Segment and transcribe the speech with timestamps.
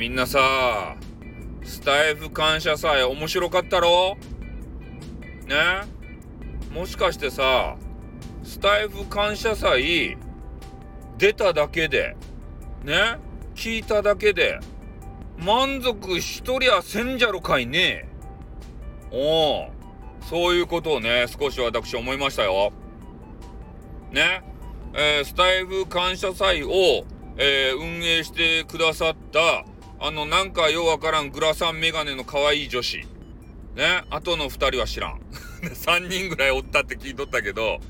[0.00, 0.96] みんなさ、
[1.62, 4.16] スタイフ感謝祭面白かったろ？
[5.46, 5.82] ね？
[6.72, 7.76] もしかしてさ、
[8.42, 10.16] スタイフ感謝祭
[11.18, 12.16] 出ただけで、
[12.82, 13.18] ね？
[13.54, 14.58] 聞いただけで、
[15.36, 18.08] 満足しとりゃせんじゃろかいね？
[19.10, 19.70] おお、
[20.22, 22.72] そういうことをね、少し私思いましたよ。
[24.12, 24.42] ね、
[24.94, 26.70] えー、スタイフ感謝祭を、
[27.36, 29.66] えー、運営してくださった、
[30.02, 33.06] あの、なんかようわからんグラサンメガネの可愛い女子。
[33.76, 35.20] ね、あとの2人は知らん。
[35.60, 37.80] 3人ぐらいおったって聞いとったけど、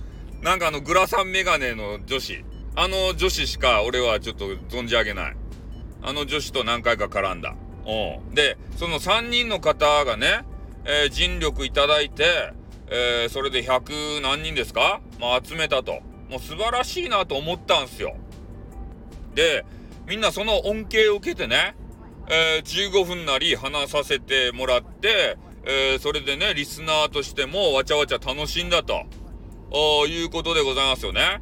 [0.42, 2.44] なんかあのグラサンメガネの女子。
[2.74, 5.36] あの女子しか俺はちょっと存じ上げない。
[6.02, 7.54] あの女子と何回か絡んだ。
[7.86, 8.34] うん。
[8.34, 10.40] で、その3人の方がね、
[10.84, 12.52] えー、尽力いただいて、
[12.88, 15.00] えー、それで100何人ですか？
[15.20, 16.00] まあ集めたと。
[16.28, 18.16] もう素晴らしいなと思ったんすよ。
[19.36, 19.64] で、
[20.08, 21.76] みんなその恩恵を受けてね、
[22.32, 29.04] えー、15分なり話させてもらって、えー、それでね、リスナーとしてもわちゃわちゃ楽しんだと、
[30.06, 31.40] いうことでございますよね。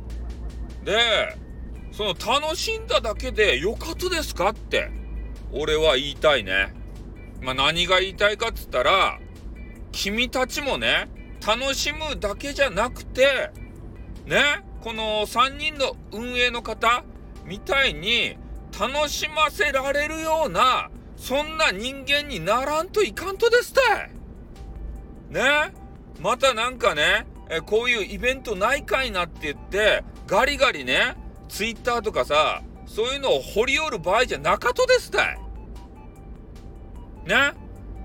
[0.84, 0.97] で、
[1.92, 4.91] その楽しんだだけでよかったですかって、
[5.53, 6.75] 俺は言いたいね。
[7.42, 9.19] まあ、何が言いたいかっつったら、
[9.92, 11.11] 君たちもね、
[11.47, 13.50] 楽しむだけじゃなくて、
[14.25, 17.05] ね、この3人の運営の方
[17.44, 18.39] みたいに
[18.77, 24.10] 楽しませられるような、そんな人間にならんといかんとですたい。
[25.30, 25.72] ね？
[26.20, 31.16] またなんかね、えこういうイベントないかいなって言って、ガリガリね、
[31.48, 35.38] ツイッターとかさ、そういうのを掘り寄る場合じゃなかとですたい。
[37.27, 37.53] ね？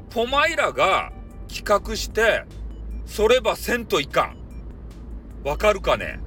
[0.10, 1.12] ポマイラが
[1.48, 2.46] 企画して、
[3.06, 4.38] そればせんといかん。
[5.44, 6.20] わかるかね？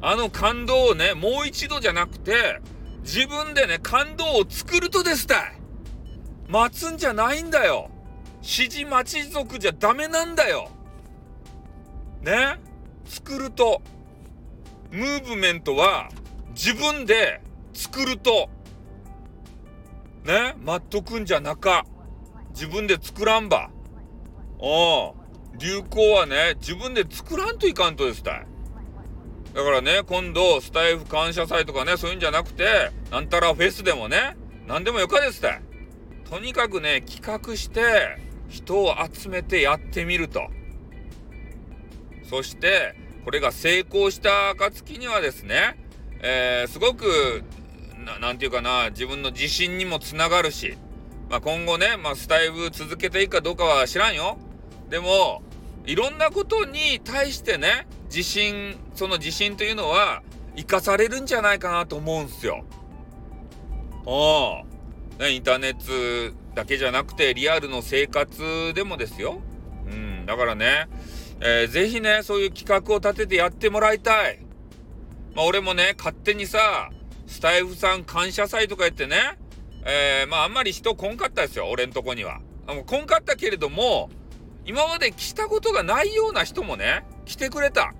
[0.00, 2.60] あの感動をね、もう一度じゃなくて、
[3.08, 5.52] 自分でね、感動を作るとですたい。
[6.46, 7.88] 待つんじゃないんだよ。
[8.42, 10.68] 指示待ち族じゃダメなんだよ。
[12.20, 12.58] ね？
[13.06, 13.80] 作ると。
[14.90, 16.10] ムーブメントは
[16.50, 17.40] 自分で
[17.72, 18.50] 作ると。
[20.24, 20.54] ね？
[20.62, 21.86] 待っとくんじゃなか。
[22.50, 23.70] 自分で作らんば。
[24.58, 25.14] お
[25.56, 28.46] 流行はね、自分で作らんといかんとですたい。
[29.58, 34.36] だからね、今度、スタイフ感謝祭とかね、そういうんじゃなくて、なんたらフェスでもね、
[34.68, 35.62] 何でもよかですたい。
[36.30, 40.42] とにかくね、企画して、人を集めてやってみると。
[42.30, 45.76] そして、これが成功した暁にはですね、
[46.22, 47.42] えー、すごく、
[48.20, 50.76] なんていうかな、自分の自信にもつながるし、
[51.28, 54.38] まあ、今後ね、まあ、スタイフ続けていくかどうかは知らんよ。
[54.88, 55.42] でも、
[55.88, 60.22] いろんなことに対してね、自信、その自信というのは、
[60.54, 62.62] 生かされるんじゃないかなと思うんすよ。
[64.06, 64.64] あ
[65.18, 65.22] あ。
[65.22, 69.40] ね、インターネットだけじゃなくて、リアルの生活でもですよ。
[69.90, 70.26] うん。
[70.26, 70.88] だからね、
[71.40, 74.40] えー、ぜひね、そういう企画を立ててやってもらいたい。
[75.34, 76.90] まあ、俺もね、勝手にさ、
[77.26, 79.38] スタイフさん感謝祭とか言ってね、
[79.86, 82.40] えー、まあ、あんまり人来んかったですよ、俺んとこには。
[82.66, 84.10] もう来んかったけれども、
[84.68, 87.94] 今まで来たことがないような人もね、来てくれた。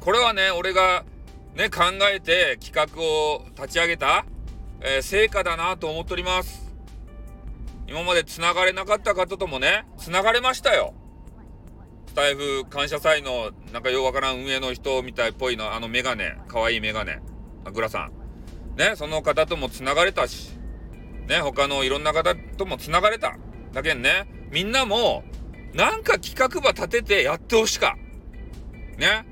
[0.00, 1.06] これはね、俺が
[1.54, 4.26] ね、考えて企画を立ち上げた、
[4.82, 6.70] えー、成果だなと思っております。
[7.88, 10.92] 今まで繋がれなかった方ともね、繋がれましたよ。
[12.06, 17.22] スタイフ感謝祭のなんかようわからん運営の人みたいっぽいの、あのメガネ、かわいいメガネ、
[17.72, 18.12] グラさん。
[18.76, 20.50] ね、その方とも繋がれたし、
[21.28, 23.38] ね、他のいろんな方とも繋がれた。
[23.72, 25.24] だけんね、みんなも、
[25.74, 27.96] なんか企画ば立ててやってほしか。
[28.98, 29.26] ね。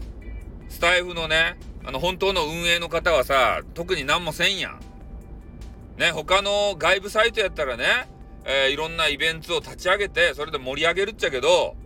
[0.68, 4.80] スタイフのね、あの、本当の運営の方はさ、特に何もせんやん。
[5.98, 8.08] ね、他の外部サイトやったらね、
[8.44, 11.76] えー、いろんなイベントを立ち上げて、それで盛り上げるっちゃけど、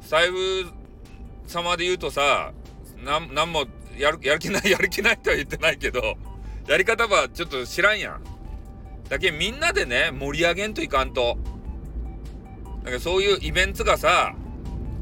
[0.00, 0.66] スタイフ
[1.46, 2.52] 様で言うとさ、
[3.04, 3.66] なん、なんも
[3.96, 6.16] やる、やる気ない、 やる気ないとは言ってないけど、
[6.66, 8.24] やり方はちょっと知らんやん。
[9.08, 11.38] だけみんなでね、盛り上げんといかんと。
[12.86, 14.36] だかそういうイベントがさ、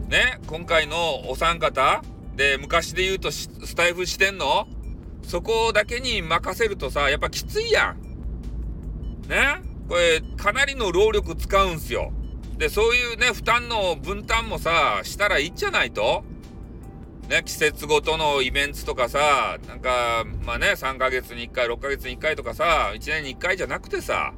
[0.08, 2.02] ね、今回のお三方
[2.34, 4.66] で、昔で言うとスタイフしてんの？
[5.22, 9.28] そこだけに任せるとさ、やっぱきついやん。
[9.28, 9.60] ね？
[9.86, 12.10] これ、かなりの労力使うんすよ。
[12.56, 16.24] で、そういうね、負担の分担もさ、したらいいんじゃないと
[17.28, 24.32] ね、季節ごとのイベントとかさ、なんか、まあね、3ヶ月に1回、6ヶ月に1回とかさ、1年に1回じゃなくてさ、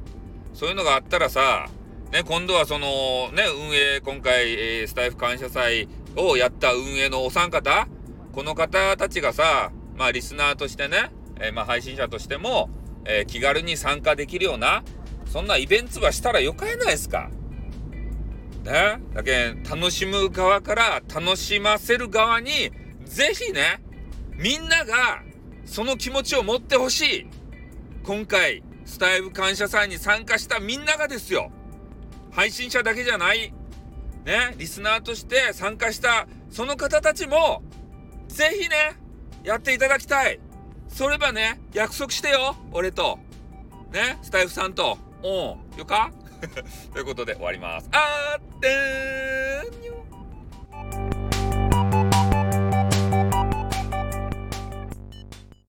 [0.53, 1.69] そういうのがあったらさ、
[2.11, 7.87] ね、今度はその、ね、運営、今回、えー、スタイフ感謝祭をやった運営のお三方、
[8.31, 12.69] この方たちがさ、まあ、リスナーとしてね、えー、まあ、配信者としても、
[13.03, 14.83] えー、気軽に参加できるような、
[15.25, 17.29] そんなイベントはしたらよかやないですか。
[18.63, 18.99] ね。
[19.13, 22.71] だけ楽しむ側から楽しませる側に、
[23.03, 23.81] ぜひね、
[24.37, 25.23] みんなが
[25.65, 27.27] その気持ちを持ってほしい。
[28.03, 31.51] 今回、スタイル感謝祭に参加したみんながですよ。
[32.37, 33.51] 配信者だけじゃない。
[34.23, 37.63] ね、リスナーとして参加したその方たちも、
[38.27, 38.95] ぜひね、
[39.43, 40.39] やっていただきたい。
[40.87, 43.17] そればね、約束してよ、俺と。
[43.91, 44.99] ね、スタイフさんと。
[45.23, 46.11] うん、よか？
[46.93, 47.89] ということで終わります。
[47.91, 49.93] あーってーにゅ